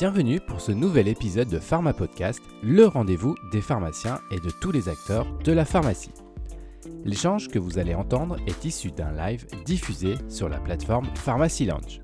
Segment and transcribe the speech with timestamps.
[0.00, 4.72] Bienvenue pour ce nouvel épisode de Pharma Podcast, le rendez-vous des pharmaciens et de tous
[4.72, 6.14] les acteurs de la pharmacie.
[7.04, 12.00] L'échange que vous allez entendre est issu d'un live diffusé sur la plateforme Pharmacy Lounge.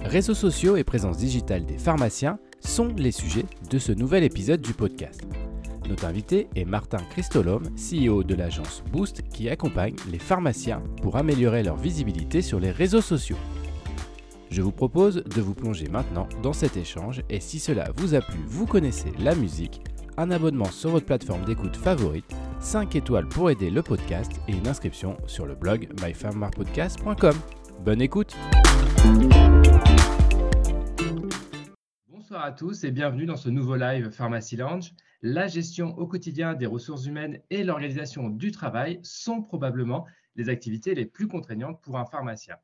[0.00, 4.74] Réseaux sociaux et présence digitale des pharmaciens sont les sujets de ce nouvel épisode du
[4.74, 5.22] podcast.
[5.88, 11.62] Notre invité est Martin Christolome, CEO de l'agence Boost qui accompagne les pharmaciens pour améliorer
[11.62, 13.38] leur visibilité sur les réseaux sociaux.
[14.52, 18.20] Je vous propose de vous plonger maintenant dans cet échange et si cela vous a
[18.20, 19.80] plu, vous connaissez la musique,
[20.18, 22.30] un abonnement sur votre plateforme d'écoute favorite,
[22.60, 27.34] 5 étoiles pour aider le podcast et une inscription sur le blog mypharmapodcast.com.
[27.82, 28.36] Bonne écoute
[32.08, 34.92] Bonsoir à tous et bienvenue dans ce nouveau live Pharmacy Lounge.
[35.22, 40.04] La gestion au quotidien des ressources humaines et l'organisation du travail sont probablement
[40.36, 42.56] les activités les plus contraignantes pour un pharmacien.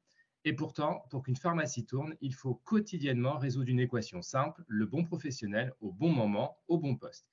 [0.48, 5.04] Et pourtant, pour qu'une pharmacie tourne, il faut quotidiennement résoudre une équation simple, le bon
[5.04, 7.28] professionnel au bon moment, au bon poste.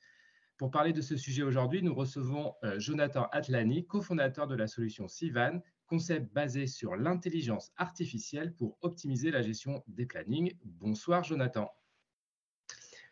[0.58, 5.08] Pour parler de ce sujet aujourd'hui, nous recevons euh, Jonathan Atlani, cofondateur de la solution
[5.08, 10.53] Sivan, concept basé sur l'intelligence artificielle pour optimiser la gestion des plannings.
[10.66, 11.72] Bonsoir Jonathan.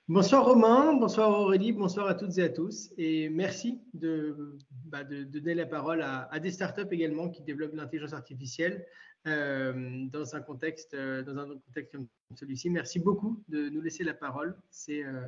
[0.09, 2.92] Bonsoir Romain, bonsoir Aurélie, bonsoir à toutes et à tous.
[2.98, 8.86] Et merci de, bah, donner la parole à, des startups également qui développent l'intelligence artificielle.
[9.26, 12.70] Euh, dans, un contexte, euh, dans un contexte comme celui-ci.
[12.70, 14.58] Merci beaucoup de nous laisser la parole.
[14.70, 15.26] C'est euh,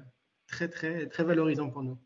[0.48, 1.98] très, très, très valorisant pour nous.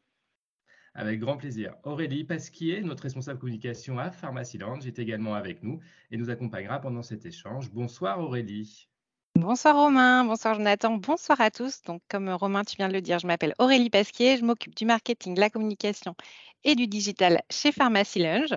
[0.93, 1.75] Avec grand plaisir.
[1.81, 5.79] Aurélie Pasquier, notre responsable communication à Pharmacy Lounge, est également avec nous
[6.11, 7.71] et nous accompagnera pendant cet échange.
[7.71, 8.87] Bonsoir Aurélie.
[9.35, 11.81] Bonsoir Romain, bonsoir Jonathan, bonsoir à tous.
[11.83, 14.85] Donc, comme Romain, tu viens de le dire, je m'appelle Aurélie Pasquier, je m'occupe du
[14.85, 16.15] marketing, de la communication
[16.63, 18.55] et du digital chez Pharmacy Lounge.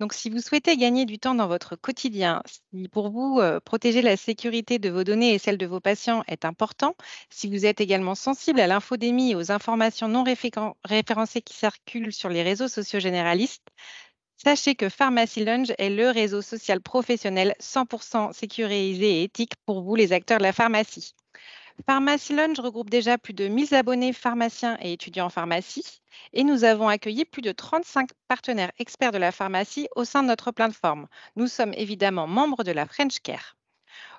[0.00, 4.02] Donc, si vous souhaitez gagner du temps dans votre quotidien, si pour vous, euh, protéger
[4.02, 6.96] la sécurité de vos données et celle de vos patients est important,
[7.30, 10.24] si vous êtes également sensible à l'infodémie et aux informations non
[10.84, 13.68] référencées qui circulent sur les réseaux sociaux généralistes,
[14.44, 19.96] Sachez que Pharmacy Lounge est le réseau social professionnel 100% sécurisé et éthique pour vous,
[19.96, 21.16] les acteurs de la pharmacie.
[21.84, 26.00] Pharmacy Lounge regroupe déjà plus de 1000 abonnés pharmaciens et étudiants en pharmacie
[26.32, 30.28] et nous avons accueilli plus de 35 partenaires experts de la pharmacie au sein de
[30.28, 31.08] notre plateforme.
[31.34, 33.57] Nous sommes évidemment membres de la French Care.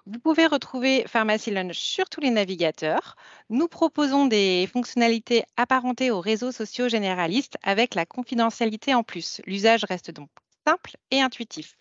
[0.06, 3.16] Vous pouvez retrouver Pharmacy Lounge sur tous les navigateurs.
[3.50, 9.42] Nous proposons des fonctionnalités apparentées aux réseaux sociaux généralistes avec la confidentialité en plus.
[9.46, 10.30] L'usage reste donc
[10.66, 11.78] simple et intuitif.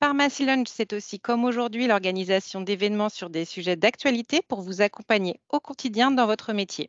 [0.00, 5.38] Pharmacy Lounge, c'est aussi comme aujourd'hui l'organisation d'événements sur des sujets d'actualité pour vous accompagner
[5.48, 6.88] au quotidien dans votre métier.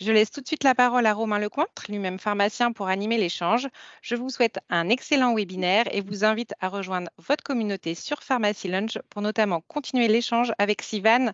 [0.00, 3.68] Je laisse tout de suite la parole à Romain Lecointre, lui-même pharmacien, pour animer l'échange.
[4.02, 8.68] Je vous souhaite un excellent webinaire et vous invite à rejoindre votre communauté sur Pharmacy
[8.68, 11.32] Lunch pour notamment continuer l'échange avec Sivan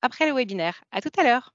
[0.00, 0.82] après le webinaire.
[0.90, 1.54] À tout à l'heure.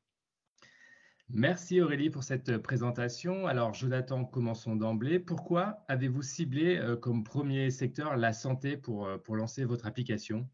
[1.30, 3.48] Merci Aurélie pour cette présentation.
[3.48, 5.20] Alors Jonathan, commençons d'emblée.
[5.20, 10.48] Pourquoi avez-vous ciblé euh, comme premier secteur la santé pour, euh, pour lancer votre application?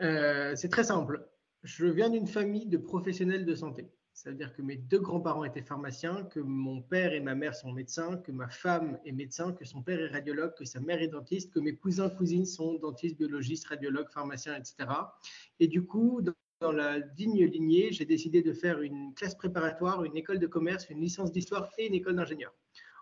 [0.00, 1.28] Euh, C'est très simple
[1.62, 3.88] je viens d'une famille de professionnels de santé.
[4.12, 7.54] Ça veut dire que mes deux grands-parents étaient pharmaciens, que mon père et ma mère
[7.54, 11.00] sont médecins, que ma femme est médecin, que son père est radiologue, que sa mère
[11.00, 14.88] est dentiste, que mes cousins, cousines sont dentistes, biologistes, radiologues, pharmaciens, etc.
[15.60, 16.20] Et du coup,
[16.60, 20.90] dans la digne lignée, j'ai décidé de faire une classe préparatoire, une école de commerce,
[20.90, 22.52] une licence d'histoire et une école d'ingénieur.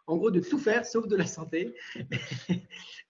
[0.06, 1.74] En gros, de tout faire sauf de la santé.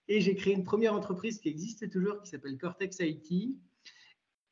[0.09, 3.57] et j'ai créé une première entreprise qui existe toujours, qui s'appelle Cortex IT,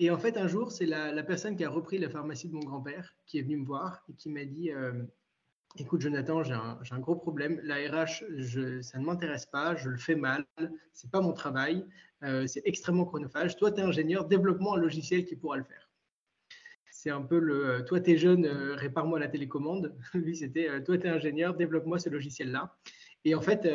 [0.01, 2.65] et en fait, un jour, c'est la, personne qui a repris la pharmacie de mon
[2.65, 4.93] grand-père qui est venue me voir et qui m'a dit euh,
[5.77, 7.61] Écoute, Jonathan, j'ai un, gros problème.
[7.63, 8.25] La RH,
[8.83, 10.45] ça ne m'intéresse pas, je le fais mal,
[10.93, 11.85] c'est pas mon travail,
[12.23, 13.57] euh, c'est extrêmement chronophage.
[13.57, 15.89] Toi, tu es ingénieur, développe-moi un logiciel qui pourra le faire.
[16.91, 19.95] C'est un peu le euh, Toi, tu es jeune, répare-moi la télécommande.
[20.15, 22.77] Lui, c'était Toi, tu es ingénieur, développe-moi ce logiciel-là.
[23.25, 23.67] Et en fait,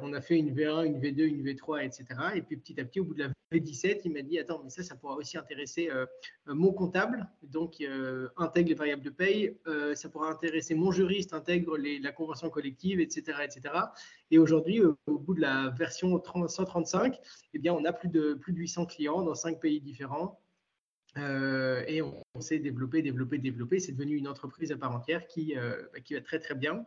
[0.00, 2.06] on a fait une V1, une V2, une V3, etc.
[2.34, 4.70] Et puis petit à petit, au bout de la V17, il m'a dit Attends, mais
[4.70, 6.06] ça, ça pourra aussi intéresser euh,
[6.46, 9.56] mon comptable, donc euh, intègre les variables de paye,
[9.94, 13.38] ça pourra intéresser mon juriste, intègre la convention collective, etc.
[13.44, 13.74] etc.
[14.30, 17.18] Et aujourd'hui, au bout de la version 135,
[17.54, 20.40] eh bien, on a plus de, plus de 800 clients dans cinq pays différents.
[21.16, 23.78] et on, s'est développé, développé, développé.
[23.78, 26.84] C'est devenu une entreprise à part entière qui, bah, qui va très, très bien.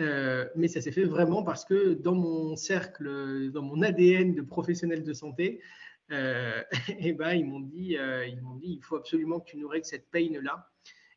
[0.00, 4.42] Euh, mais ça s'est fait vraiment parce que dans mon cercle, dans mon ADN de
[4.42, 5.60] professionnel de santé,
[6.10, 6.62] euh,
[6.98, 8.26] eh ben, ils m'ont dit, euh,
[8.60, 10.68] dit, il faut absolument que tu nous règles cette peine-là.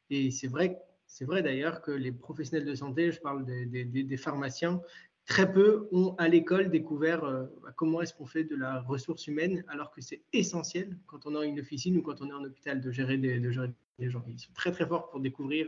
[0.09, 4.81] Et c'est vrai, c'est vrai d'ailleurs que les professionnels de santé, je parle des, pharmaciens,
[5.25, 9.65] très peu ont à l'école découvert bah, comment est-ce qu'on fait de la ressource humaine,
[9.67, 12.79] alors que c'est essentiel quand on est une officine ou quand on est en hôpital
[12.79, 14.23] de gérer des, de gérer des gens.
[14.29, 15.67] Ils sont très très forts pour découvrir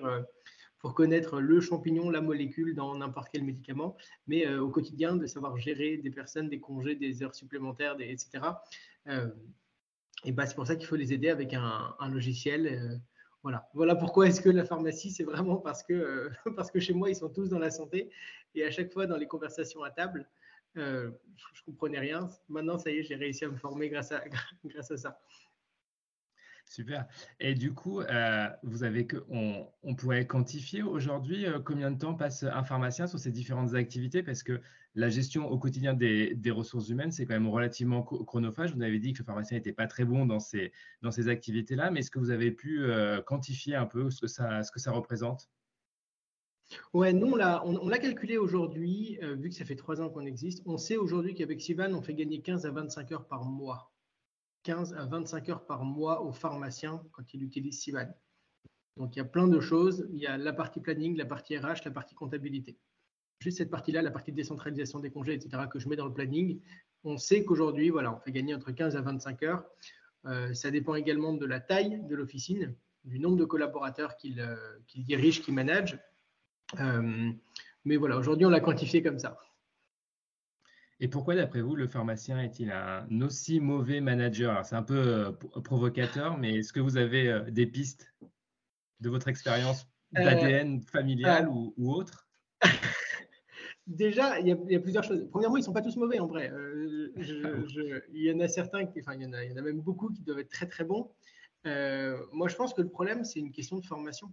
[0.80, 3.98] pour connaître le champignon, la molécule dans n'importe quel médicament,
[4.28, 8.40] mais euh, au quotidien, de savoir gérer des personnes, des congés, des heures supplémentaires, etc.
[10.26, 12.68] Et bah, c'est pour ça qu'il faut les aider avec un, logiciel.
[12.68, 12.98] Euh,
[13.44, 13.70] voilà.
[13.74, 17.16] voilà pourquoi est-ce que la pharmacie, c'est vraiment parce que, parce que chez moi, ils
[17.16, 18.10] sont tous dans la santé.
[18.56, 20.28] Et à chaque fois, dans les conversations à table,
[20.76, 21.12] je ne
[21.66, 22.30] comprenais rien.
[22.48, 24.24] Maintenant, ça y est, j'ai réussi à me former grâce à,
[24.66, 25.20] grâce à ça.
[26.70, 27.08] Super.
[27.40, 32.14] Et du coup, euh, vous avez que, on, pourrait quantifier aujourd'hui euh, combien de temps
[32.14, 34.22] passe un pharmacien sur ces différentes activités?
[34.22, 34.62] Parce que
[34.94, 38.76] la gestion au quotidien des, ressources humaines, c'est quand même relativement chronophage.
[38.76, 40.72] Vous avez dit que le pharmacien n'était pas très bon dans ces,
[41.02, 44.28] dans ces activités-là, mais est-ce que vous avez pu euh, quantifier un peu ce que
[44.28, 45.50] ça, représente?
[46.94, 50.62] Ouais, nous, on l'a on, calculé aujourd'hui, vu que ça fait trois ans qu'on existe.
[50.68, 53.92] On sait aujourd'hui qu'avec Sivan, on fait gagner 15 à 25 heures par mois.
[54.70, 58.08] 15 à 25 heures par mois au pharmacien quand il utilise Sivan.
[58.98, 60.08] Donc il y a plein de choses.
[60.12, 62.78] Il y a la partie planning, la partie RH, la partie comptabilité.
[63.40, 66.62] Juste cette partie-là, la partie décentralisation des congés, etc., que je mets dans le planning.
[67.04, 69.66] On sait qu'aujourd'hui, voilà, on fait gagner entre 15 à 25 heures.
[70.28, 72.76] Euh, ça dépend également de la taille de l'officine,
[73.06, 74.56] du nombre de collaborateurs qu'il euh,
[74.94, 75.98] dirige, qu'il manage.
[76.80, 77.32] Euh,
[77.86, 79.40] mais voilà, aujourd'hui, on l'a quantifié comme ça.
[81.02, 84.66] Et pourquoi, d'après vous, le pharmacien est-il un aussi mauvais manager?
[84.66, 85.32] C'est un peu euh,
[85.62, 88.14] provocateur, mais est-ce que vous avez euh, des pistes
[89.00, 89.88] de votre expérience
[90.18, 92.28] euh, d'ADN familial ou, autre?
[93.88, 95.26] Déjà, il y, a, plusieurs choses.
[95.32, 96.52] Premièrement, ils ne sont pas tous mauvais en vrai.
[97.16, 99.82] il y en a certains, enfin, il y en a, il y en a même
[99.82, 101.10] beaucoup qui doivent être très très bons.
[101.64, 104.32] moi, je pense que le problème, c'est une question de formation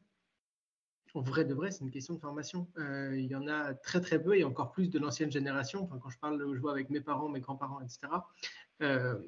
[1.16, 2.68] en vrai de vrai, c'est une question de formation.
[2.76, 5.86] Euh, il y en a très très peu et encore plus de l'ancienne génération.
[5.86, 8.00] Quand je parle, je vois avec mes parents, mes grands-parents, etc.
[8.82, 9.18] Euh,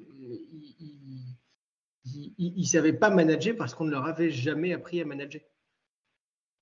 [2.05, 5.41] ils ne savaient pas manager parce qu'on ne leur avait jamais appris à manager.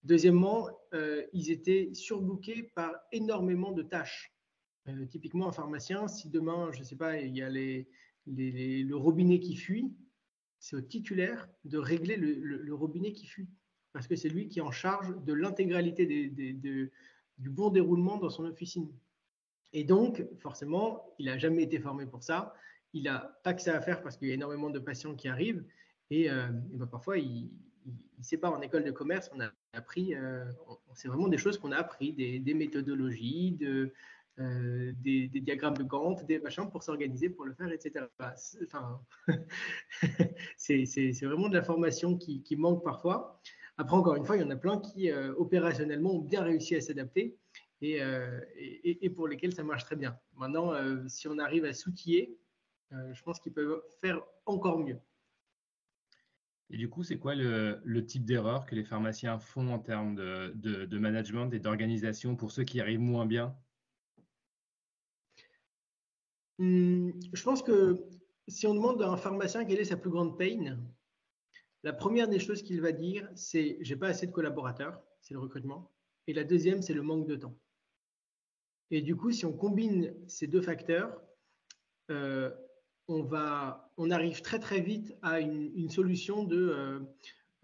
[0.04, 4.32] Deuxièmement, euh, ils étaient surbookés par énormément de tâches.
[5.10, 9.56] typiquement, un pharmacien, si demain, je ne sais pas, il y a le robinet qui
[9.56, 9.92] fuit,
[10.60, 13.48] c'est au titulaire de régler le robinet qui fuit
[13.96, 16.90] parce que c'est lui qui est en charge de l'intégralité du
[17.48, 18.92] bon déroulement dans son officine.
[19.72, 22.52] Et donc, forcément, il n'a jamais été formé pour ça.
[22.92, 25.28] Il n'a pas que ça à faire parce qu'il y a énormément de patients qui
[25.28, 25.64] arrivent.
[26.10, 27.48] Et, euh, ben, parfois, il
[27.86, 30.44] ne sait pas en école de commerce, on a appris, euh,
[30.92, 36.38] c'est vraiment des choses qu'on a appris, des, méthodologies, euh, des, diagrammes de Gantt, des
[36.38, 38.04] machins pour s'organiser, pour le faire, etc.
[38.18, 39.00] Enfin,
[40.58, 43.40] c'est vraiment de la formation qui manque parfois.
[43.78, 46.74] Après, encore une fois, il y en a plein qui, euh, opérationnellement, ont bien réussi
[46.76, 47.36] à s'adapter
[47.82, 50.18] euh, et, pour lesquels ça marche très bien.
[50.34, 52.38] Maintenant, euh, si on arrive à s'outiller,
[52.90, 54.98] je pense qu'ils peuvent faire encore mieux.
[56.70, 60.98] Et du coup, c'est quoi le, type d'erreur que les pharmaciens font en termes de,
[60.98, 63.54] management et d'organisation pour ceux qui arrivent moins bien?
[66.58, 68.06] Hum, Je pense que
[68.48, 70.80] si on demande à un pharmacien quelle est sa plus grande peine,
[71.86, 75.38] la première des choses qu'il va dire, c'est j'ai pas assez de collaborateurs, c'est le
[75.38, 75.92] recrutement.
[76.26, 77.56] Et la deuxième, c'est le manque de temps.
[78.90, 81.22] Et du coup, si on combine ces deux facteurs,
[82.10, 82.50] euh,
[83.06, 86.98] on, va, on arrive très très vite à une, solution de euh,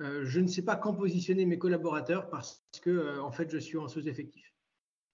[0.00, 3.76] euh, je ne sais pas quand positionner mes collaborateurs parce que en fait je suis
[3.76, 4.54] en sous-effectif.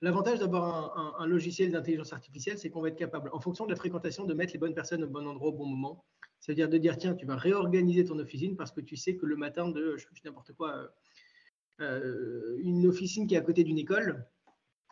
[0.03, 3.77] L'avantage d'avoir un, logiciel d'intelligence artificielle, c'est qu'on va être capable, en fonction de la
[3.77, 6.05] fréquentation, de mettre les bonnes personnes au bon endroit au bon moment
[6.41, 9.37] c'est-à-dire de dire, tiens, tu vas réorganiser ton officine parce que tu sais que le
[9.37, 10.89] matin de, je sais n'importe quoi, euh,
[11.81, 14.27] euh, une officine qui est à côté d'une école,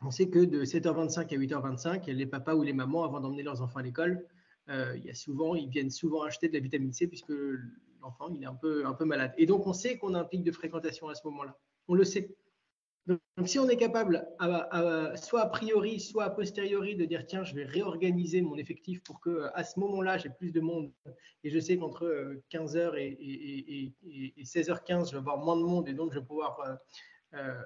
[0.03, 3.63] on sait que de 7h25 à 8h25, les papas ou les mamans, avant d'emmener leurs
[3.63, 4.27] enfants à l'école,
[4.69, 7.33] euh, il y a souvent, ils viennent souvent acheter de la vitamine C puisque
[8.03, 9.33] l'enfant est un peu, un peu malade.
[9.39, 11.57] Et donc on sait qu'on a un pic de fréquentation à ce moment-là.
[11.89, 12.37] On le sait.
[13.07, 14.27] Donc, si on est capable,
[15.15, 19.21] soit a priori, soit a posteriori, de dire tiens, je vais réorganiser mon effectif pour
[19.21, 20.91] que à ce moment-là, j'ai plus de monde.
[21.45, 23.93] Et je sais qu'entre 15h euh, et,
[24.43, 26.75] 16h15, je vais avoir moins de monde et donc je vais pouvoir, euh,
[27.35, 27.63] euh,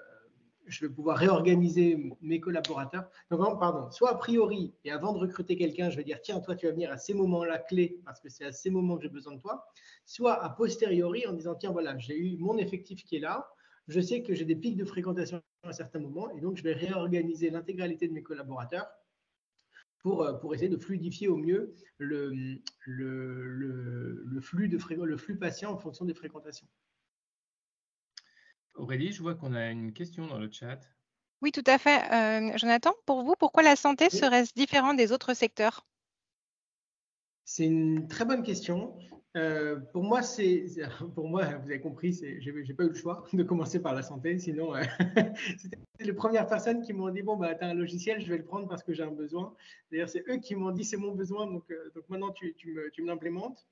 [0.67, 3.09] je vais pouvoir réorganiser mes collaborateurs.
[3.31, 6.55] Donc, pardon, soit a priori, et avant de recruter quelqu'un, je vais dire tiens, toi,
[6.55, 9.09] tu vas venir à ces moments-là clés parce que c'est à ces moments que j'ai
[9.09, 9.65] besoin de toi,
[10.05, 13.49] soit a posteriori en disant tiens, voilà, j'ai eu mon effectif qui est là
[13.91, 16.73] je sais que j'ai des pics de fréquentation à certains moments et donc je vais
[16.73, 18.89] réorganiser l'intégralité de mes collaborateurs
[19.99, 22.33] pour, euh, pour essayer de fluidifier au mieux le,
[22.87, 26.67] le, flux, de le flux patient en fonction des fréquentations.
[28.75, 30.81] Aurélie, je vois qu'on a une question dans le chat.
[31.43, 32.59] Oui, tout à fait.
[32.59, 35.87] Jonathan, pour vous, pourquoi la santé serait-ce différent des autres secteurs?
[37.45, 38.97] C'est une très bonne question.
[39.37, 40.67] Euh, pour moi, c'est
[41.15, 44.03] pour moi, vous avez compris, j'ai n'ai pas eu le choix de commencer par la
[44.03, 44.39] santé.
[44.39, 44.83] Sinon, euh,
[45.59, 48.45] c'était les premières personnes qui m'ont dit bon bah as un logiciel, je vais le
[48.45, 49.55] prendre parce que j'ai un besoin.
[49.91, 52.91] D'ailleurs, c'est eux qui m'ont dit c'est mon besoin, donc euh, maintenant tu, tu me,
[52.91, 53.67] tu me l'implémentes.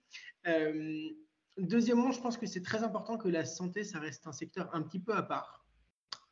[1.57, 4.83] deuxièmement, je pense que c'est très important que la santé, ça reste un secteur un
[4.83, 5.68] petit peu à part.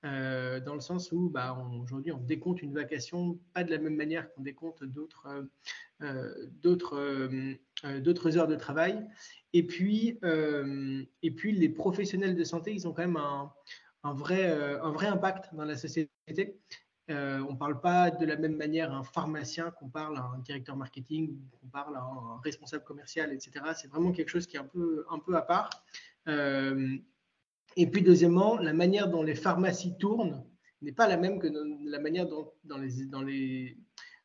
[0.04, 3.96] Euh, dans le sens où bah, aujourd'hui on décompte une vacation pas de la même
[3.96, 5.26] manière qu'on décompte d'autres
[6.02, 9.06] euh, euh, heures de travail.
[9.52, 13.52] Et puis, les professionnels de santé, ils ont quand même un,
[14.12, 14.50] vrai,
[15.06, 16.60] impact dans la société.
[17.08, 20.76] on ne parle pas de la même manière un pharmacien qu'on parle à un directeur
[20.76, 23.64] marketing, qu'on parle à un responsable commercial, etc.
[23.74, 25.70] C'est vraiment quelque chose qui est un peu à part.
[27.76, 30.42] Et puis, deuxièmement, la manière dont les pharmacies tournent
[30.82, 31.48] n'est pas la même que
[31.84, 33.76] la manière dont dans les,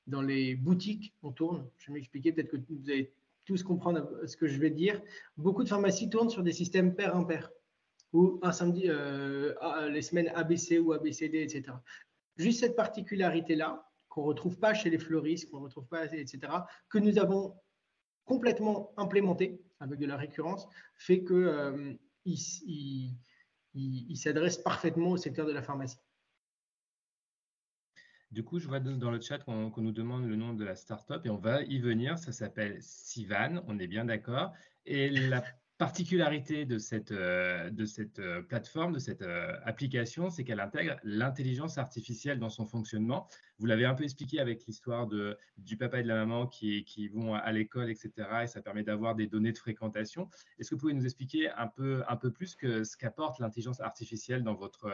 [0.08, 1.70] dans les, boutiques on tourne.
[1.77, 3.13] Je vais m'expliquer, peut-être que vous allez
[3.46, 5.01] tous comprendre ce que je vais dire.
[5.38, 7.51] Beaucoup de pharmacies tournent sur des systèmes pair-impair,
[8.13, 9.53] ou samedi, euh,
[9.89, 11.77] les semaines ABC ou ABCD, etc.
[12.38, 16.39] Juste cette particularité-là, qu'on ne retrouve pas chez les fleuristes, qu'on ne retrouve pas, etc.,
[16.89, 17.55] que nous avons
[18.25, 21.93] complètement implémenté avec de la récurrence, fait que euh,
[24.15, 25.99] s'adresse parfaitement au secteur de la pharmacie.
[28.31, 31.25] Du coup, je vois dans le chat qu'on nous demande le nom de la startup
[31.25, 32.17] et on va y venir.
[32.17, 34.53] Ça s'appelle Sivan, on est bien d'accord.
[34.85, 35.43] Et la
[35.81, 37.71] particularité de cette, euh,
[38.19, 43.27] euh, plateforme, de cette euh, application, c'est qu'elle intègre l'intelligence artificielle dans son fonctionnement.
[43.57, 45.07] Vous l'avez un peu expliqué avec l'histoire
[45.57, 48.11] du papa et de la maman qui, vont à l'école, etc.
[48.43, 50.29] Et ça permet d'avoir des données de fréquentation.
[50.59, 54.88] Est-ce que vous pouvez nous expliquer un peu, plus ce qu'apporte l'intelligence artificielle dans votre,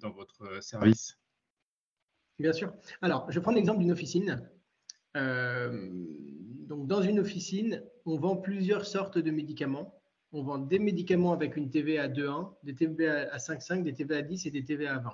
[0.00, 1.16] dans votre service?
[2.40, 2.74] Bien sûr.
[3.02, 4.42] Alors, je prends l'exemple d'une officine.
[5.14, 9.93] donc, dans une officine, on vend plusieurs sortes de médicaments
[10.34, 14.16] on vend des médicaments avec une TVA à 2,1, des TVA à 5,5, des TVA
[14.18, 15.10] à 10 et des TVA à 20.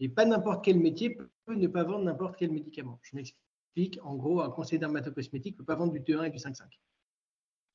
[0.00, 2.98] Et pas n'importe quel métier peut ne pas vendre n'importe quel médicament.
[3.02, 4.00] Je m'explique.
[4.02, 6.64] En gros, un conseiller dermatocosmétique ne peut pas vendre du 2,1 et du 5,5.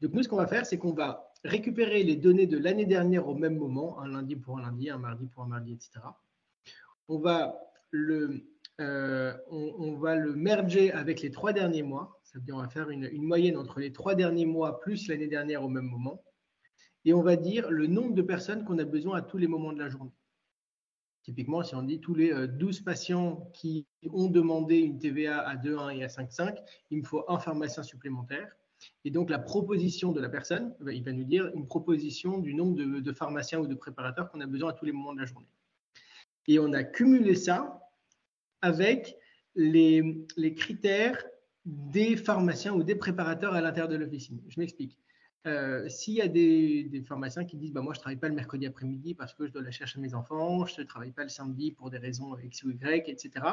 [0.01, 3.29] Donc nous, ce qu'on va faire, c'est qu'on va récupérer les données de l'année dernière
[3.29, 6.05] au même moment, un lundi pour un lundi, un mardi pour un mardi, etc.
[7.07, 7.57] On va
[7.91, 8.45] le,
[8.81, 12.19] euh, on, va le merger avec les trois derniers mois.
[12.23, 15.27] Ça veut dire on va faire une moyenne entre les trois derniers mois plus l'année
[15.27, 16.21] dernière au même moment
[17.05, 19.73] et on va dire le nombre de personnes qu'on a besoin à tous les moments
[19.73, 20.11] de la journée.
[21.23, 25.55] Typiquement, si on dit tous les 12 euh, patients qui ont demandé une TVA à
[25.55, 26.57] 2,1 et à 5,5,
[26.89, 28.55] il me faut un pharmacien supplémentaire.
[29.05, 32.39] Et donc, la proposition de la personne, eh ben, il va nous dire une proposition
[32.39, 35.19] du nombre de, pharmaciens ou de préparateurs qu'on a besoin à tous les moments de
[35.19, 35.47] la journée.
[36.47, 37.87] Et on a cumulé ça
[38.63, 39.15] avec
[39.53, 41.23] les, les critères
[41.65, 44.41] des pharmaciens ou des préparateurs à l'intérieur de l'officine.
[44.47, 44.97] Je m'explique.
[45.47, 48.35] Euh, s'il y a des, pharmaciens qui disent bah, Moi, je ne travaille pas le
[48.35, 51.23] mercredi après-midi parce que je dois la chercher à mes enfants, je ne travaille pas
[51.23, 53.45] le samedi pour des raisons X ou Y, etc.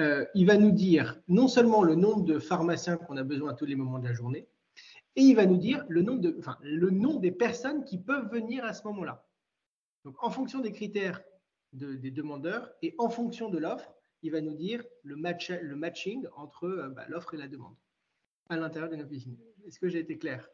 [0.00, 3.54] Euh, il va nous dire non seulement le nombre de pharmaciens qu'on a besoin à
[3.54, 4.48] tous les moments de la journée,
[5.16, 8.64] et il va nous dire le, nombre de, enfin, le des personnes qui peuvent venir
[8.64, 9.26] à ce moment-là.
[10.04, 11.20] Donc, en fonction des critères
[11.72, 13.92] des demandeurs et en fonction de l'offre,
[14.22, 17.74] il va nous dire le, match, le matching entre euh, bah, l'offre et la demande
[18.48, 19.36] à l'intérieur d'une officine.
[19.66, 20.48] Est-ce que j'ai été clair?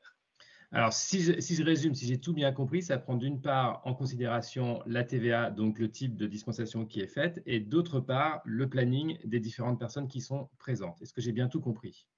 [0.74, 4.82] Alors, si je, résume, si j'ai tout bien compris, ça prend d'une part en considération
[4.86, 9.18] la TVA, donc le type de dispensation qui est faite, et d'autre part le planning
[9.24, 11.00] des différentes personnes qui sont présentes.
[11.00, 12.08] Est-ce que j'ai bien tout compris?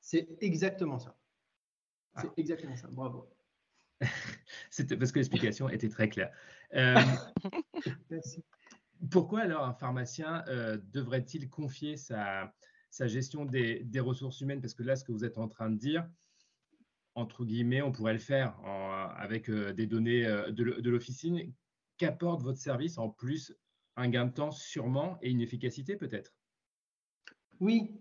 [0.00, 1.18] C'est exactement ça.
[2.16, 2.34] C'est ah.
[2.36, 2.86] exactement ça.
[2.88, 3.28] Bravo.
[4.70, 6.32] C'était parce que l'explication était très claire.
[6.74, 6.94] Euh,
[8.10, 8.44] Merci.
[9.10, 12.52] Pourquoi alors un pharmacien euh, devrait-il confier sa,
[13.00, 14.60] gestion des, ressources humaines?
[14.60, 16.08] Parce que là, ce que vous êtes en train de dire,
[17.14, 18.54] entre guillemets, on pourrait le faire
[19.16, 21.52] avec euh, des données euh, de l'officine.
[21.98, 23.54] Qu'apporte votre service en plus
[23.96, 26.34] Un gain de temps sûrement et une efficacité peut-être?
[27.60, 28.00] Oui,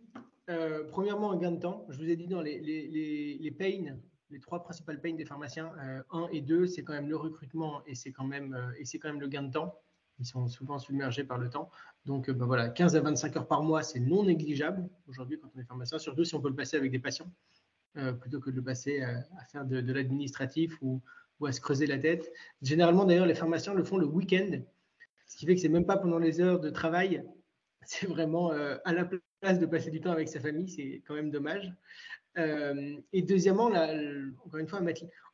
[0.50, 1.86] euh, premièrement un gain de temps.
[1.90, 3.98] Je vous ai dit dans les, les, les, pains,
[4.30, 5.74] les trois principales pains des pharmaciens,
[6.12, 8.58] 1 et 2, c'est quand même le recrutement et c'est quand, même,
[9.02, 9.76] quand même le gain de temps.
[10.20, 11.70] Ils sont souvent submergés par le temps.
[12.06, 15.60] Donc ben voilà, 15 à 25 heures par mois, c'est non négligeable aujourd'hui quand on
[15.60, 17.30] est pharmacien, surtout si on peut le passer avec des patients.
[17.98, 21.02] Euh, plutôt que de le passer à, faire de, l'administratif ou,
[21.44, 22.32] à se creuser la tête.
[22.62, 24.62] Généralement, d'ailleurs, les pharmaciens le font le week-end,
[25.26, 27.24] ce qui fait que c'est même pas pendant les heures de travail.
[27.82, 31.16] C'est vraiment euh, à la place de passer du temps avec sa famille, c'est quand
[31.16, 31.74] même dommage.
[32.38, 33.72] Euh, et deuxièmement,
[34.46, 34.82] encore une fois,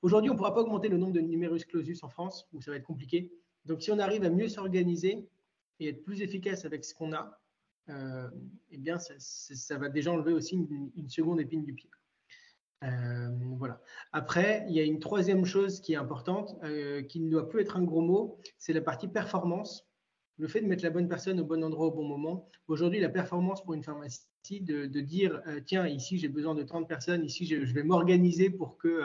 [0.01, 2.71] aujourd'hui, on ne pourra pas augmenter le nombre de numerus clausus en France, où ça
[2.71, 3.33] va être compliqué.
[3.65, 5.27] Donc, si on arrive à mieux s'organiser,
[5.81, 7.41] et être plus efficace avec ce qu'on a,
[7.89, 11.89] eh bien, ça, va déjà enlever aussi une, seconde épine du pied.
[12.83, 13.81] Euh, voilà.
[14.11, 17.61] Après, il y a une troisième chose qui est importante, euh, qui ne doit plus
[17.61, 19.87] être un gros mot, c'est la partie performance.
[20.37, 22.49] Le fait de mettre la bonne personne au bon endroit au bon moment.
[22.67, 24.27] Aujourd'hui, la performance pour une pharmacie,
[24.61, 29.01] de, dire, tiens, ici j'ai besoin de 30 personnes, ici je, vais m'organiser pour que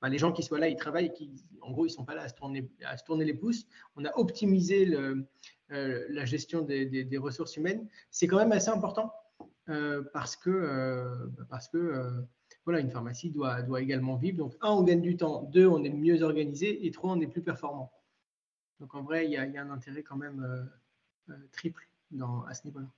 [0.00, 1.30] bah, les gens qui soient là, ils travaillent, qui,
[1.60, 3.66] en gros, ils ne sont pas là à se, tourner, les pouces.
[3.96, 4.86] On a optimisé
[5.70, 9.14] euh, la gestion des, ressources humaines, c'est quand même assez important
[9.70, 12.22] euh, parce que, euh, parce que
[12.64, 14.38] voilà, une pharmacie doit, doit également vivre.
[14.38, 17.26] Donc, un, on gagne du temps, deux, on est mieux organisé, et trois, on est
[17.26, 17.92] plus performant.
[18.80, 20.68] Donc, en vrai, il y a, un intérêt quand même
[21.52, 22.88] triple dans, à ce niveau-là.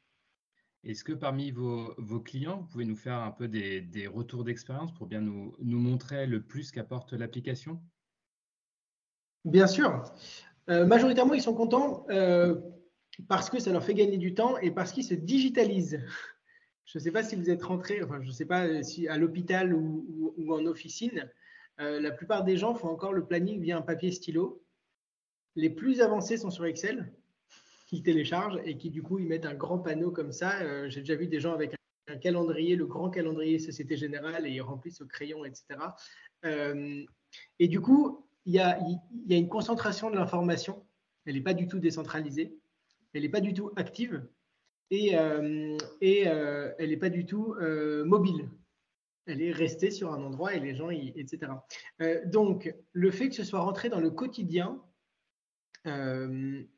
[0.87, 1.95] Est-ce que parmi vos,
[2.25, 5.81] clients, vous pouvez nous faire un peu des, des retours d'expérience pour bien nous, nous,
[5.81, 7.81] montrer le plus qu'apporte l'application?
[9.45, 10.05] Bien sûr.
[10.69, 12.61] Euh, majoritairement, ils sont contents euh,
[13.29, 16.01] parce que ça leur fait gagner du temps et parce qu'ils se digitalisent.
[16.87, 19.19] Je ne sais pas si vous êtes rentré, enfin, je ne sais pas si à
[19.19, 21.31] l'hôpital ou, en officine,
[21.81, 24.63] euh, la plupart des gens font encore le planning via un papier stylo.
[25.57, 27.13] Les plus avancés sont sur Excel,
[27.89, 30.89] qui téléchargent et qui du coup ils mettent un grand panneau comme ça.
[30.89, 31.75] J'ai déjà vu des gens avec
[32.09, 35.81] un, calendrier, le grand calendrier Société Générale, et ils remplissent au crayon, etc.
[37.59, 38.79] et du coup, il y a,
[39.29, 40.87] une concentration de l'information.
[41.25, 42.57] Elle n'est pas du tout décentralisée.
[43.13, 44.25] Elle n'est pas du tout active.
[44.91, 48.49] Et, euh, euh, elle n'est pas du tout euh, mobile.
[49.27, 51.53] Elle est restée sur un endroit et les gens, etc.
[52.27, 54.81] donc, le fait que ce soit rentré dans le quotidien,
[55.85, 56.69] même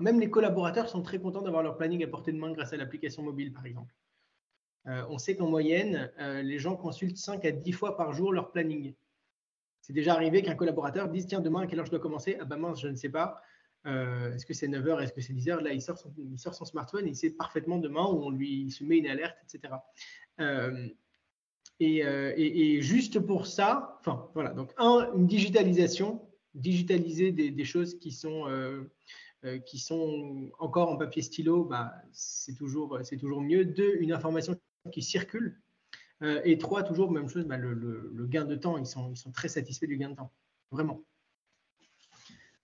[0.00, 3.22] les collaborateurs sont très contents d'avoir leur planning à portée de main grâce à l'application
[3.22, 3.94] mobile, par exemple.
[4.84, 8.96] on sait qu'en moyenne, les gens consultent 5 à 10 fois par jour leur planning.
[9.80, 12.36] C'est déjà arrivé qu'un collaborateur dise Tiens, demain, à quelle heure je dois commencer?
[12.40, 13.40] Ah ben mince, je ne sais pas.
[13.86, 17.06] Euh, est-ce que c'est 9h Est-ce que c'est 10h Là, il sort, son, il smartphone
[17.06, 19.74] et il sait parfaitement demain où on lui se met une alerte, etc.
[20.40, 20.88] Euh,
[21.80, 28.10] euh, et, juste pour ça, enfin voilà, donc un, une digitalisation, digitaliser des, choses qui
[28.10, 28.46] sont,
[29.64, 33.64] qui sont encore en papier stylo, bah, c'est toujours, toujours mieux.
[33.64, 34.58] Deux, une information
[34.90, 35.60] qui circule
[36.20, 39.48] et trois, toujours même chose, bah, le, gain de temps, ils sont, ils sont très
[39.48, 40.32] satisfaits du gain de temps,
[40.72, 41.04] vraiment.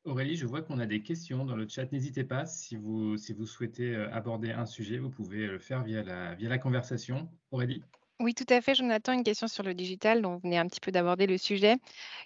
[0.05, 1.91] Aurélie, je vois qu'on a des questions dans le chat.
[1.91, 5.83] N'hésitez pas, si vous, si vous souhaitez euh, aborder un sujet, vous pouvez le faire
[5.83, 7.29] via la, via la conversation.
[7.51, 7.83] Aurélie
[8.21, 8.75] Oui, tout à fait.
[8.75, 11.77] Jonathan, une question sur le digital, dont vous venez un petit peu d'aborder le sujet.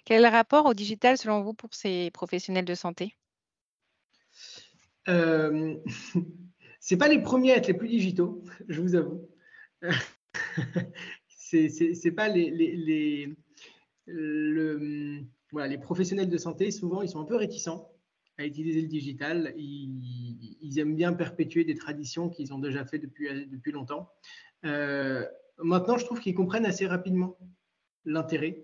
[0.03, 3.15] Quel rapport au digital selon vous pour ces professionnels de santé?
[5.07, 5.77] Euh,
[6.79, 9.29] Ce pas les premiers à être les plus digitaux, je vous avoue.
[11.27, 13.35] c'est pas les, les,
[14.05, 17.91] le, voilà, les professionnels de santé, souvent, ils sont un peu réticents
[18.37, 19.53] à utiliser le digital.
[19.57, 24.09] Ils, aiment bien perpétuer des traditions qu'ils ont déjà fait depuis, depuis longtemps.
[24.65, 25.25] Euh,
[25.57, 27.37] maintenant, je trouve qu'ils comprennent assez rapidement
[28.05, 28.63] l'intérêt.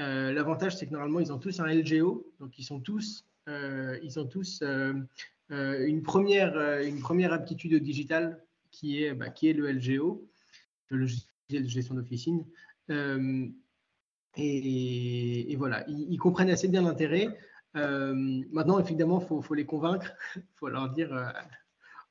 [0.00, 3.98] Euh, l'avantage, c'est que normalement, ils ont tous un LGO, donc ils sont tous, euh,
[4.02, 4.62] ils ont tous
[5.50, 10.28] une, première, une première aptitude au digital qui est, bah, qui est le LGO,
[10.88, 12.44] le logiciel de gestion d'officine.
[14.38, 17.28] Euh, et, voilà, ils, comprennent assez bien l'intérêt.
[17.76, 18.14] Euh,
[18.50, 21.26] maintenant, évidemment, il faut, les convaincre, il faut leur dire euh,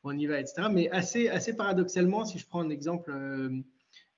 [0.03, 0.67] on y va, etc.
[0.71, 3.13] Mais assez, assez paradoxalement, si je prends un exemple,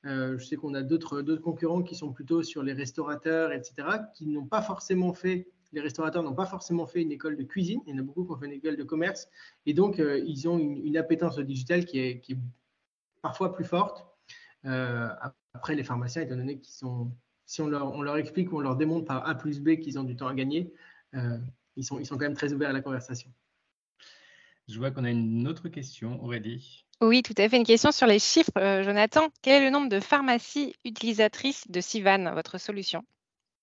[0.04, 4.46] je sais qu'on a d'autres concurrents qui sont plutôt sur les restaurateurs, etc., qui n'ont
[4.46, 7.98] pas forcément fait les restaurateurs n'ont pas forcément fait une école de cuisine, il y
[7.98, 9.28] en a beaucoup qui ont fait une école de commerce,
[9.65, 12.38] et donc ils ont une, appétence au digital qui est,
[13.22, 14.06] parfois plus forte.
[14.65, 15.10] Euh,
[15.54, 17.12] après, les pharmaciens, étant donné qu'ils sont,
[17.46, 20.00] si on leur, on leur, explique ou on leur démontre par A plus B qu'ils
[20.00, 20.74] ont du temps à gagner,
[21.14, 21.38] euh,
[21.76, 23.32] ils, sont, ils sont quand même très ouverts à la conversation.
[24.68, 26.86] Je vois qu'on a une autre question, Aurélie.
[27.02, 27.58] Oui, tout à fait.
[27.58, 28.58] Une question sur les chiffres.
[28.58, 33.04] Euh, Jonathan, quel est le nombre de pharmacies utilisatrices de Sivan, votre solution?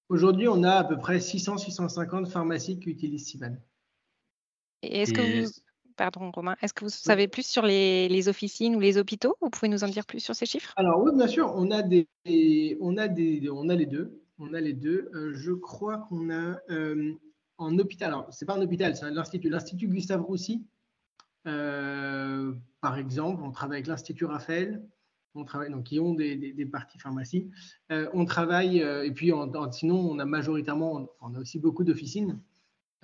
[0.09, 3.57] Aujourd'hui, on a à peu près 600-650 pharmacies qui utilisent Sivan.
[4.83, 5.51] est-ce que vous
[5.97, 9.37] pardon Romain, est-ce que vous savez plus sur les, officines ou les hôpitaux?
[9.41, 10.73] Vous pouvez nous en dire plus sur ces chiffres?
[10.77, 12.09] Alors oui, bien sûr, on a, des,
[12.81, 14.23] on a, des, on a les deux.
[14.39, 15.11] On a les deux.
[15.15, 17.13] Euh, je crois qu'on a euh,
[17.59, 20.67] en hôpital, alors c'est pas un hôpital, c'est l'Institut, l'Institut Gustave Roussy,
[21.47, 24.83] euh, par exemple, on travaille avec l'Institut Raphaël,
[25.35, 27.51] on travaille, donc qui ont des, des, parties pharmacie.
[27.91, 29.33] on travaille, et puis
[29.71, 32.39] sinon, on a majoritairement, on a aussi beaucoup d'officines.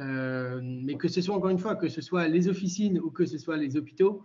[0.00, 3.26] Euh, mais que ce soit encore une fois, que ce soit les officines ou que
[3.26, 4.24] ce soit les hôpitaux,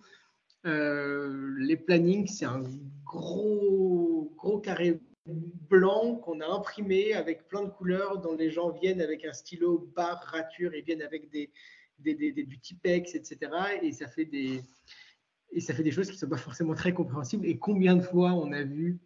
[0.66, 2.64] euh, les plannings, c'est un
[3.04, 9.02] gros, gros carré blanc qu'on a imprimé avec plein de couleurs dont les gens viennent
[9.02, 11.50] avec un stylo barre rature et viennent avec des,
[12.00, 13.52] du TIPEX, etc.
[13.82, 14.62] Et ça fait des,
[15.52, 17.46] et ça fait des choses qui ne sont pas forcément très compréhensibles.
[17.46, 19.00] Et combien de fois on a vu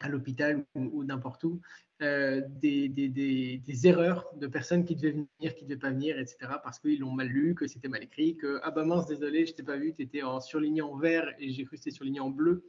[0.00, 1.60] à l'hôpital ou, n'importe où
[2.02, 6.36] euh, des, erreurs de personnes qui devaient venir, qui ne devaient pas venir, etc.
[6.62, 9.54] parce qu'ils l'ont mal lu, que c'était mal écrit, que ah bah mince, désolé, je
[9.54, 12.20] t'ai pas vu, tu étais en surligné en vert et j'ai cru que c'était surligné
[12.20, 12.68] en bleu.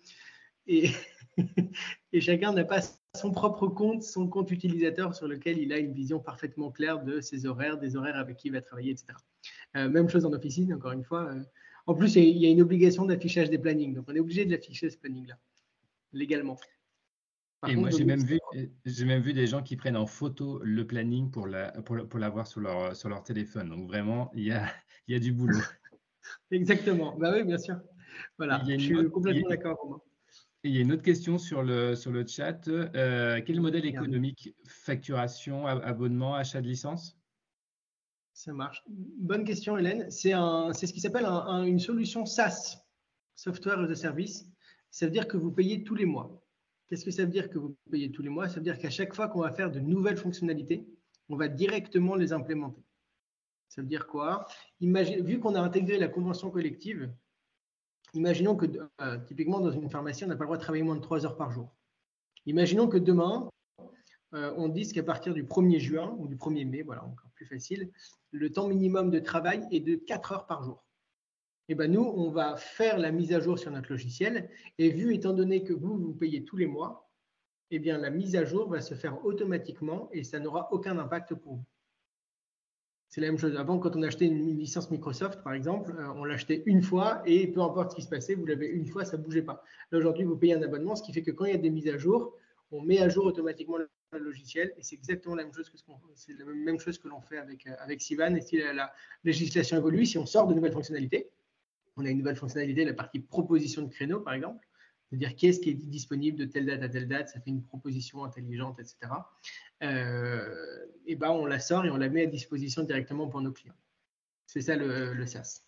[0.67, 0.89] Et,
[2.13, 2.81] et chacun n'a pas
[3.17, 7.19] son propre compte, son compte utilisateur sur lequel il a une vision parfaitement claire de
[7.19, 9.07] ses horaires, des horaires avec qui il va travailler, etc.
[9.75, 11.31] Euh, même chose en officine, encore une fois.
[11.33, 11.43] Euh,
[11.85, 13.93] en plus, il y a une obligation d'affichage des plannings.
[13.93, 15.37] Donc, on est obligé de l'afficher, ce planning-là,
[16.13, 16.57] légalement.
[17.67, 18.39] Et moi, j'ai même, vu,
[18.86, 22.20] j'ai même vu des gens qui prennent en photo le planning pour, la, pour, pour
[22.20, 23.70] l'avoir sur leur, sur leur téléphone.
[23.70, 24.67] Donc, vraiment, il y a,
[25.08, 25.58] il y a du boulot.
[26.52, 27.17] Exactement.
[27.17, 27.80] Bah oui, bien sûr.
[28.38, 30.02] Voilà, je suis complètement d'accord,
[30.63, 32.67] il y a une autre question sur le, sur le chat.
[32.67, 37.17] Euh, quel modèle économique Facturation, abonnement, achat de licence?
[38.34, 38.84] Ça marche.
[38.88, 40.10] Bonne question, Hélène.
[40.12, 42.78] C'est ce qui s'appelle une solution SaaS,
[43.36, 44.46] Software as a Service.
[44.91, 46.37] Ça veut dire que vous payez tous les mois.
[46.88, 48.47] Qu'est-ce que ça veut dire que vous payez tous les mois?
[48.47, 50.88] Ça veut dire qu'à chaque fois qu'on va faire de nouvelles fonctionnalités,
[51.30, 52.82] on va directement les implémenter.
[53.67, 54.45] Ça veut dire quoi?
[54.80, 57.12] Vu qu'on a intégré la convention collective,
[58.13, 58.65] imaginons que
[59.02, 61.26] euh, typiquement dans une pharmacie, on n'a pas le droit de travailler moins de 3
[61.26, 61.76] heures par jour.
[62.45, 63.50] Imaginons que demain,
[64.34, 67.45] euh, on dise qu'à partir du 1er juin ou du 1er mai, voilà, encore plus
[67.45, 67.91] facile,
[68.32, 70.87] le temps minimum de travail est de 4 heures par jour.
[71.69, 74.49] Eh ben nous, on va faire la mise à jour sur notre logiciel.
[74.77, 77.10] Et vu étant donné que vous, vous payez tous les mois,
[77.71, 81.36] eh bien, la mise à jour va se faire automatiquement et ça n'aura aucun impact
[81.36, 81.65] pour vous.
[83.10, 83.56] C'est la même chose.
[83.56, 87.47] Avant, quand on achetait une licence Microsoft, par exemple, euh, on l'achetait une fois et
[87.47, 89.63] peu importe ce qui se passait, vous l'avez une fois, ça ne bougeait pas.
[89.91, 91.69] Là, aujourd'hui, vous payez un abonnement, ce qui fait que quand il y a des
[91.69, 92.36] mises à jour,
[92.71, 93.88] on met à jour automatiquement le
[94.19, 97.08] logiciel et c'est exactement la même chose que ce qu'on c'est la même chose que
[97.08, 100.53] l'on fait avec, euh, avec Sivan et si la, législation évolue, si on sort de
[100.53, 101.30] nouvelles fonctionnalités,
[101.97, 104.65] on a une nouvelle fonctionnalité, la partie proposition de créneau par exemple,
[105.10, 108.23] c'est-à-dire qu'est-ce qui est disponible de telle date à telle date, ça fait une proposition
[108.23, 108.97] intelligente, etc.
[109.83, 113.51] Euh, et ben on la sort et on la met à disposition directement pour nos
[113.51, 113.75] clients.
[114.45, 115.62] C'est ça le, le SaaS.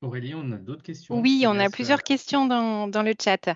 [0.00, 1.20] Aurélie, on a d'autres questions?
[1.20, 3.50] Oui, on a plusieurs questions dans, dans le chat.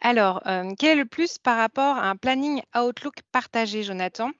[0.00, 4.30] Alors, euh, quel est le plus par rapport à un planning Outlook partagé, Jonathan?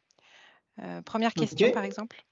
[0.83, 2.25] Euh, Première question, par exemple.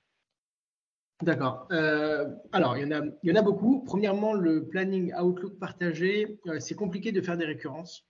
[1.20, 1.68] D'accord.
[1.70, 3.84] Euh, alors, il y, en a, il y en a beaucoup.
[3.84, 8.06] Premièrement, le planning Outlook partagé, c'est compliqué de faire des récurrences.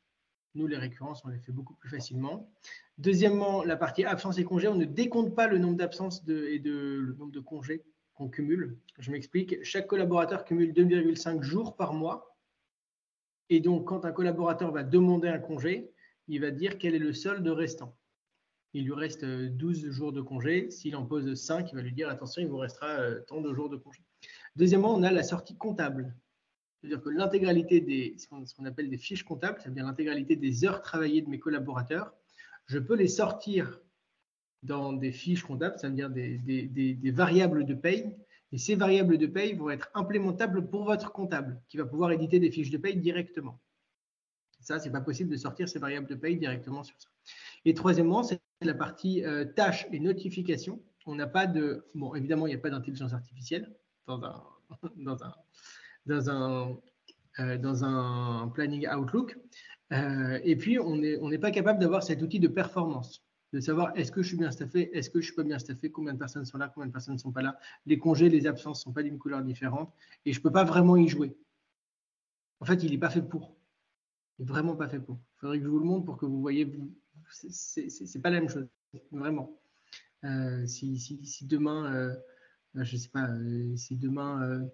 [0.55, 2.51] Nous, les récurrences, on les fait beaucoup plus facilement.
[2.99, 7.01] Deuxièmement, la partie absence et congés, on ne décompte pas le nombre d'absences et de,
[7.01, 7.83] le nombre de congés
[8.15, 8.79] qu'on cumule.
[8.99, 9.63] Je m'explique.
[9.63, 12.33] Chaque collaborateur cumule 2,5 jours par mois
[13.53, 15.93] et donc, quand un collaborateur va demander un congé,
[16.27, 17.95] il va dire quel est le solde restant.
[18.75, 20.71] Il lui reste 12 euh, jours de congé.
[20.71, 23.53] S'il en pose 5, il va lui dire attention, il vous restera euh, tant de
[23.53, 24.01] jours de congé.
[24.57, 26.15] Deuxièmement, on a la sortie comptable.
[26.81, 31.23] C'est-à-dire que l'intégralité des, ce qu'on appelle des fiches comptables, c'est-à-dire l'intégralité des heures travaillées
[31.23, 32.13] de mes collaborateurs,
[32.67, 33.81] je peux les sortir
[34.63, 38.17] dans des fiches comptables, c'est-à-dire des, des, variables de paye
[38.53, 42.39] et ces variables de paye vont être implémentables pour votre comptable, qui va pouvoir éditer
[42.39, 43.61] des fiches de paye directement.
[44.61, 47.09] Ça, ce n'est pas possible de sortir ces variables de paye directement sur ça.
[47.65, 50.81] Et troisièmement, c'est la partie euh, tâches et notifications.
[51.07, 51.85] On n'a pas de.
[51.95, 53.75] Bon, évidemment, il n'y a pas d'intelligence artificielle
[54.07, 54.43] dans un,
[54.97, 55.35] dans un,
[56.07, 56.79] dans un,
[57.41, 59.39] euh, dans un planning Outlook.
[59.93, 63.23] Euh, et puis, on n'est on pas capable d'avoir cet outil de performance
[63.53, 65.91] de savoir est-ce que je suis bien staffé, est-ce que je suis pas bien staffé,
[65.91, 67.59] combien de personnes sont là, combien de personnes ne sont pas là.
[67.85, 69.93] Les congés, les absences ne sont pas d'une couleur différente
[70.25, 71.37] et je ne peux pas vraiment y jouer.
[72.61, 73.55] En fait, il n'est pas fait pour.
[74.39, 75.19] Il n'est vraiment pas fait pour.
[75.37, 76.73] Il faudrait que je vous le montre pour que vous voyez.
[77.33, 78.67] Ce n'est pas la même chose,
[79.11, 79.61] vraiment.
[80.25, 82.15] Euh, si, si, demain, euh,
[82.75, 84.69] je ne sais pas, euh, si demain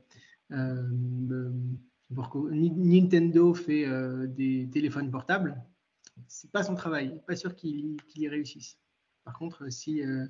[2.11, 3.87] Nintendo fait
[4.29, 5.63] des téléphones portables,
[6.27, 7.21] c'est pas son travail.
[7.27, 8.79] Pas sûr qu'il y réussisse.
[9.25, 10.27] Par contre, si, euh,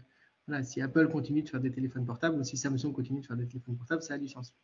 [0.65, 3.47] si Apple continue de faire des téléphones portables ou si Samsung continue de faire des
[3.47, 4.55] téléphones portables, ça a du sens.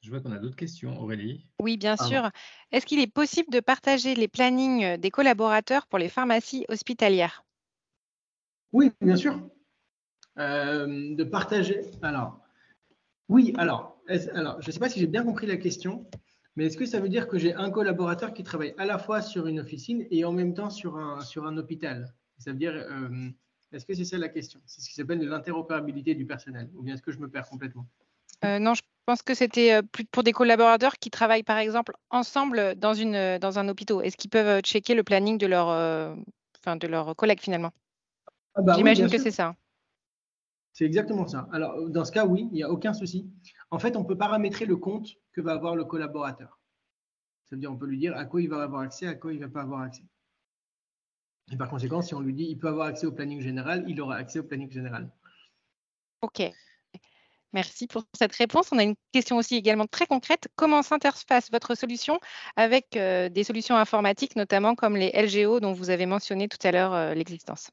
[0.00, 1.46] Je vois qu'on a d'autres questions, Aurélie.
[1.60, 2.30] Oui, bien sûr.
[2.70, 7.44] Est-ce qu'il est possible de partager les plannings des collaborateurs pour les pharmacies hospitalières?
[8.72, 9.40] Oui, bien sûr.
[10.38, 11.80] Euh, de partager.
[12.02, 12.40] Alors,
[13.28, 14.00] oui, alors,
[14.34, 16.08] alors je ne sais pas si j'ai bien compris la question.
[16.54, 19.22] Mais est-ce que ça veut dire que j'ai un collaborateur qui travaille à la fois
[19.22, 22.14] sur une officine et en même temps sur un, sur un hôpital?
[22.38, 23.30] Ça veut dire, euh,
[23.72, 24.60] est-ce que c'est ça la question?
[24.66, 27.48] C'est ce qui s'appelle de l'interopérabilité du personnel Ou bien est-ce que je me perds
[27.48, 27.86] complètement?
[28.44, 31.94] Euh, Non, je pense que c'était euh, plus pour des collaborateurs qui travaillent par exemple
[32.10, 34.04] ensemble dans, une, dans un hôpital.
[34.04, 35.68] Est-ce qu'ils peuvent checker le planning de leur,
[36.58, 37.72] enfin, de leurs collègues finalement?
[38.54, 39.54] Ah bah J'imagine que c'est ça.
[40.72, 41.48] C'est exactement ça.
[41.52, 43.28] Alors, dans ce cas, oui, il n'y a aucun souci.
[43.70, 46.60] En fait, on peut paramétrer le compte que va avoir le collaborateur.
[47.46, 49.32] Ça veut dire, on peut lui dire à quoi il va avoir accès, à quoi
[49.32, 50.04] il ne va pas avoir accès.
[51.50, 54.00] Et par conséquent, si on lui dit il peut avoir accès au planning général, il
[54.00, 55.10] aura accès au planning général.
[56.20, 56.42] OK.
[57.54, 58.68] Merci pour cette réponse.
[58.72, 60.48] On a une question aussi également très concrète.
[60.54, 62.18] Comment s'interface votre solution
[62.56, 66.72] avec euh, des solutions informatiques, notamment comme les LGO dont vous avez mentionné tout à
[66.72, 67.70] l'heure euh, l'existence?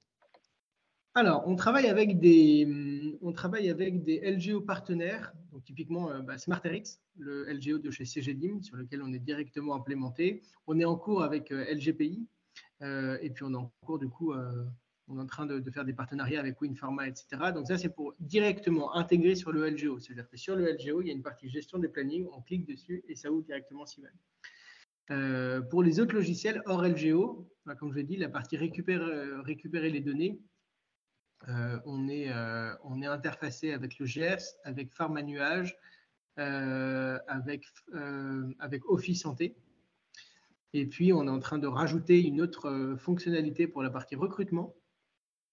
[1.14, 6.38] Alors, on travaille avec des, on travaille avec des LGO partenaires, donc typiquement euh, bah,
[6.38, 10.42] SmartRx, le LGO de chez CGDIM, sur lequel on est directement implémenté.
[10.68, 12.28] On est en cours avec LGPI,
[12.82, 14.34] et puis on est en cours du coup
[15.08, 17.52] on est en train de, faire des partenariats avec WinPharma, etc.
[17.54, 20.00] Donc ça, c'est pour directement intégrer sur le LGO.
[20.00, 22.68] C'est-à-dire que sur le LGO, il y a une partie gestion des plannings, on clique
[22.68, 24.10] dessus et ça ouvre directement Siemens.
[25.12, 29.42] Euh, pour les autres logiciels hors LGO, bah, comme je l'ai dit, la partie récupérer,
[29.44, 30.40] récupérer les données,
[31.48, 35.78] euh, on, est, euh, interfacé avec le GS, avec Pharma Nuage,
[36.38, 37.66] avec,
[38.60, 39.56] avec Office Santé.
[40.74, 44.76] Et puis, on est en train de rajouter une autre fonctionnalité pour la partie recrutement,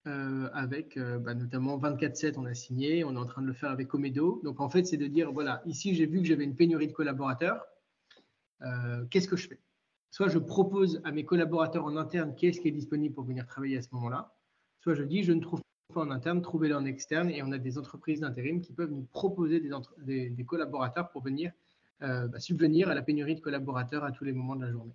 [0.09, 3.53] euh, avec euh, bah, notamment 24-7, on a signé, on est en train de le
[3.53, 4.41] faire avec Comedo.
[4.43, 6.93] Donc en fait, c'est de dire, voilà, ici j'ai vu que j'avais une pénurie de
[6.93, 7.65] collaborateurs,
[8.62, 9.61] euh, qu'est-ce que je fais?
[10.11, 13.77] Soit je propose à mes collaborateurs en interne qu'est-ce qui est disponible pour venir travailler
[13.77, 14.35] à ce moment-là,
[14.81, 15.62] soit je dis, je ne trouve
[15.95, 19.07] pas en interne, trouvez-le en externe, et on a des entreprises d'intérim qui peuvent nous
[19.12, 21.53] proposer des, collaborateurs pour venir
[22.01, 24.95] bah, subvenir à la pénurie de collaborateurs à tous les moments de la journée.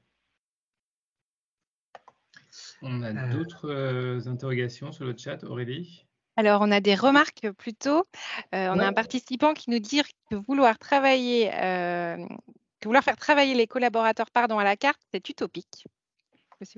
[2.81, 3.31] On a euh.
[3.31, 6.05] d'autres euh, interrogations sur le chat, Aurélie?
[6.35, 8.05] Alors, on a des remarques plutôt.
[8.53, 13.55] Euh, on a un participant qui nous dit que vouloir travailler, que vouloir faire travailler
[13.55, 15.87] les collaborateurs pardon, à la carte, c'est utopique.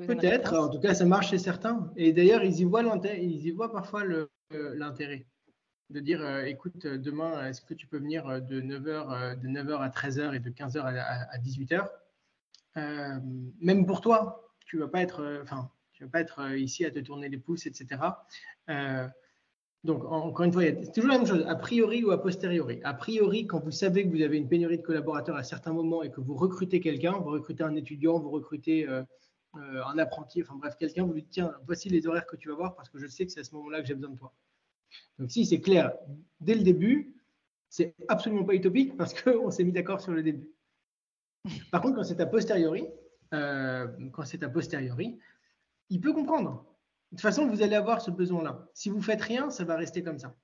[0.08, 1.92] Peut-être, en tout cas, ça marche chez certains.
[1.98, 2.84] Et d'ailleurs, ils y voient
[3.18, 4.04] ils y voient parfois
[4.52, 5.26] l'intérêt
[5.90, 10.36] de dire, écoute, demain, est-ce que tu peux venir de 9h, de 9h à 13h
[10.36, 11.86] et de 15h à, 18h
[13.62, 16.92] Même pour toi, tu vas pas être, enfin, tu vas pas être euh, ici à
[16.92, 18.02] te tourner les pouces, etc.
[18.70, 19.08] Euh,
[19.84, 22.80] donc, encore une fois, c'est toujours la même chose, a priori ou a posteriori.
[22.84, 26.04] A priori, quand vous savez que vous avez une pénurie de collaborateurs à certains moments
[26.04, 29.04] et que vous recrutez quelqu'un, vous recrutez un étudiant, vous recrutez euh,
[29.56, 32.56] un apprenti, enfin bref, quelqu'un, vous lui dites, tiens, voici les horaires que tu vas
[32.56, 34.34] voir parce que je sais que c'est à ce moment-là que j'ai besoin de toi.
[35.18, 35.94] Donc, si c'est clair
[36.40, 37.16] dès le début,
[37.70, 40.50] c'est absolument pas utopique parce qu'on s'est mis d'accord sur le début.
[41.72, 42.88] Par contre, quand c'est a posteriori,
[43.32, 45.20] quand c'est a posteriori,
[45.90, 46.66] il peut comprendre.
[47.12, 48.68] De toute façon, vous allez avoir ce besoin-là.
[48.74, 50.36] Si vous faites rien, ça va rester comme ça.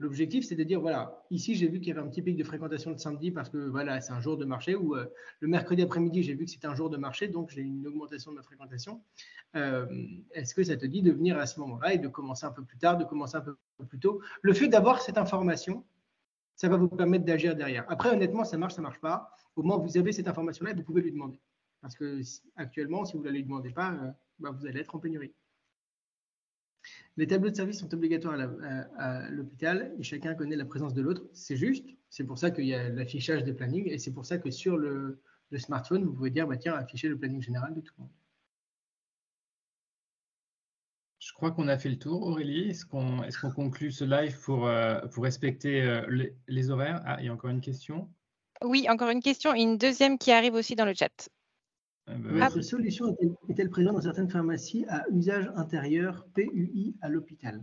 [0.00, 2.44] L'objectif, c'est de dire, voilà, ici, j'ai vu qu'il y avait un petit pic de
[2.44, 5.06] fréquentation de samedi parce que voilà, c'est un jour de marché, ou euh,
[5.40, 8.30] le mercredi après-midi, j'ai vu que c'était un jour de marché, donc j'ai une augmentation
[8.30, 9.02] de ma fréquentation.
[9.56, 9.86] Euh,
[10.32, 12.62] est-ce que ça te dit de venir à ce moment-là et de commencer un peu
[12.62, 13.56] plus tard, de commencer un peu
[13.88, 14.22] plus tôt?
[14.40, 15.84] Le fait d'avoir cette information,
[16.54, 17.84] ça va vous permettre d'agir derrière.
[17.88, 19.32] Après, honnêtement, ça marche, ça ne marche pas.
[19.56, 21.40] Au moins, vous avez cette information-là et vous pouvez lui demander.
[21.80, 22.20] Parce que
[22.56, 25.32] actuellement, si vous ne la lui demandez pas, euh, bah, vous allez être en pénurie.
[27.16, 28.38] Les tableaux de service sont obligatoires
[28.96, 31.28] à l'hôpital et chacun connaît la présence de l'autre.
[31.32, 31.88] C'est juste.
[32.10, 34.76] C'est pour ça qu'il y a l'affichage des plannings et c'est pour ça que sur
[34.76, 35.20] le,
[35.56, 38.12] smartphone, vous pouvez dire bah, tiens, afficher le planning général de tout le monde.
[41.18, 42.70] Je crois qu'on a fait le tour, Aurélie.
[42.70, 47.02] Est-ce qu'on est conclut ce live pour, euh, pour respecter euh, les, les, horaires?
[47.04, 48.08] Ah, il y a encore une question
[48.62, 51.28] Oui, encore une question et une deuxième qui arrive aussi dans le chat.
[52.08, 53.16] Ah bah Votre solution
[53.48, 57.60] est-elle présente dans certaines pharmacies à usage intérieur, PUI, à l'hôpital?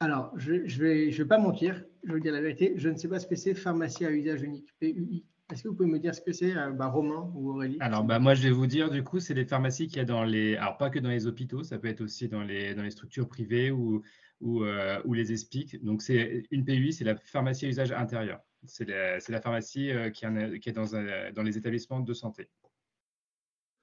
[0.00, 2.96] Alors, je ne vais, je vais pas mentir, je vais dire la vérité, je ne
[2.96, 5.24] sais pas ce que c'est pharmacie à usage unique, PUI.
[5.50, 7.76] Est-ce que vous pouvez me dire ce que c'est, euh, bah, Romain ou Aurélie?
[7.80, 10.04] Alors, bah, moi, je vais vous dire, du coup, c'est les pharmacies qu'il y a
[10.04, 10.56] dans les.
[10.56, 13.28] Alors, pas que dans les hôpitaux, ça peut être aussi dans les, dans les structures
[13.28, 14.02] privées ou,
[14.40, 15.84] ou, euh, ou les ESPIC.
[15.84, 18.40] Donc, c'est une PUI, c'est la pharmacie à usage intérieur.
[18.64, 20.26] C'est la, la, pharmacie euh, qui,
[20.60, 20.86] qui, est dans,
[21.34, 22.48] dans les établissements de santé.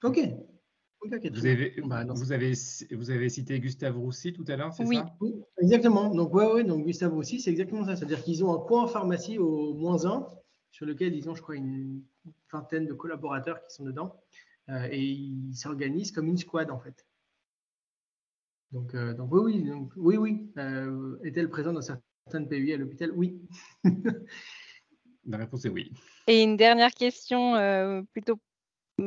[0.04, 0.20] Ok.
[1.04, 2.54] vous, avez, bah, vous, avez,
[2.92, 5.16] vous avez cité Gustave Roussy tout à l'heure, c'est ça?
[5.20, 6.14] Oui, exactement.
[6.14, 7.96] Donc, ouais, ouais, donc Gustave Roussy, c'est exactement ça.
[7.96, 10.26] C'est-à-dire qu'ils ont un coin pharmacie au moins 1
[10.72, 12.04] sur lequel ils ont, je crois, une
[12.52, 14.16] vingtaine de collaborateurs qui sont dedans.
[14.70, 17.06] Euh, et ils s'organisent comme une squad, en fait.
[18.72, 20.52] Donc, euh, donc oui, oui, donc, oui, oui.
[20.58, 23.12] Euh, Est-elle présente dans certaines PUI à l'hôpital?
[23.16, 23.42] Oui.
[25.26, 25.92] La réponse est oui.
[26.28, 27.54] Et une dernière question
[28.14, 28.40] plutôt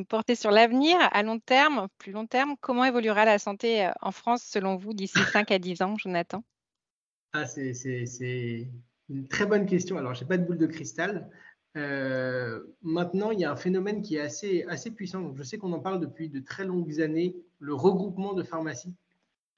[0.04, 4.12] porter sur l'avenir à long terme, plus long terme, comment évoluera la santé euh, en
[4.12, 6.42] France selon vous d'ici 5 à 10 ans, Jonathan?
[7.32, 8.68] Ah, C'est
[9.08, 9.96] une très bonne question.
[9.96, 11.30] Alors, je n'ai pas de boule de cristal.
[11.76, 15.34] Euh, maintenant, il y a un phénomène qui est assez, assez puissant.
[15.34, 18.94] je sais qu'on en parle depuis de très longues années, le regroupement de pharmacies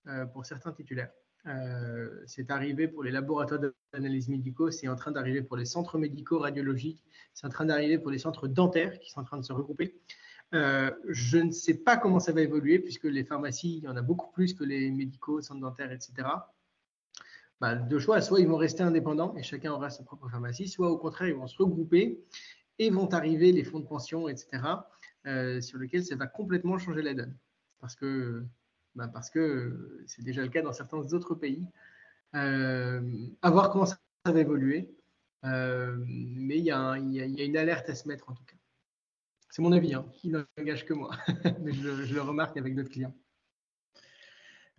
[0.06, 1.10] euh, pour certains titulaires.
[2.26, 3.60] C'est arrivé pour les laboratoires
[3.92, 7.04] d'analyse médicaux, c'est en train d'arriver pour les centres médicaux radiologiques,
[7.34, 9.94] c'est en train d'arriver pour les centres dentaires qui sont en train de se regrouper.
[10.52, 14.02] je ne sais pas comment ça va évoluer puisque les pharmacies, il y en a
[14.02, 16.28] beaucoup plus que les médicaux, centres dentaires, etc.
[17.60, 20.90] Bah, deux choix, soit ils vont rester indépendants et chacun aura sa propre pharmacie, soit
[20.90, 22.22] au contraire, ils vont se regrouper
[22.78, 24.62] et vont arriver les fonds de pension, etc.,
[25.26, 27.36] euh, sur lesquels ça va complètement changer la donne.
[27.80, 28.44] Parce que
[28.94, 31.68] bah, parce que c'est déjà le cas dans certains autres pays.
[32.34, 33.00] Euh,
[33.42, 34.94] à voir comment ça, va évoluer.
[35.44, 38.56] Euh, mais il y, a une alerte à se mettre en tout cas.
[39.50, 41.10] C'est mon avis, hein, qui n'engage que moi,
[41.60, 43.14] mais je le remarque avec d'autres clients.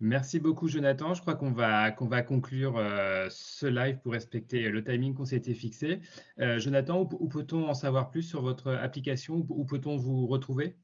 [0.00, 1.14] Merci beaucoup, Jonathan.
[1.14, 1.90] Je crois qu'on va,
[2.22, 6.00] conclure euh, ce live pour respecter le timing qu'on s'était fixé.
[6.38, 9.46] Euh, Jonathan, où, peut-on en savoir plus sur votre application?
[9.48, 10.76] Où peut-on vous retrouver?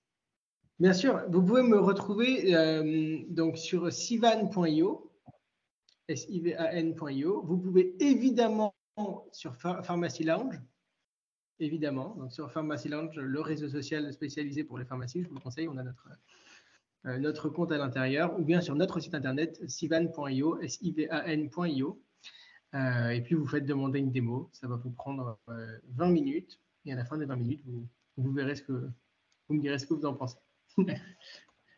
[0.78, 5.12] Bien sûr, vous pouvez me retrouver euh, donc sur sivan.io,
[6.08, 7.42] S-I-V-A-N.io.
[7.42, 8.74] Vous pouvez évidemment
[9.30, 10.60] sur Pharmacy Lounge,
[11.60, 15.22] évidemment, donc sur Pharmacy Lounge, le réseau social spécialisé pour les pharmacies.
[15.22, 16.08] Je vous le conseille, on a notre
[17.06, 22.00] euh, notre compte à l'intérieur ou bien sur notre site internet sivan.io, S-I-V-A-N.io.
[22.74, 26.58] Euh, et puis vous faites demander une démo, ça va vous prendre 20 euh, minutes
[26.86, 28.88] et à la fin des 20 minutes, vous, vous verrez ce que
[29.48, 30.38] vous me direz ce que vous en pensez.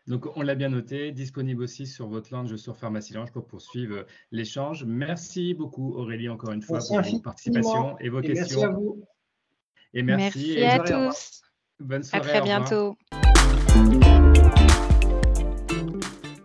[0.07, 4.07] Donc, on l'a bien noté, disponible aussi sur votre lounge sur Pharmacie Lounge pour poursuivre
[4.33, 4.85] l'échange.
[4.85, 8.61] Merci beaucoup, Aurélie, encore une fois, pour votre participation et vos questions.
[8.61, 9.05] Merci à vous.
[9.95, 11.43] Et merci, à tous.
[11.81, 12.31] Bonne soirée.
[12.31, 12.97] À très bientôt.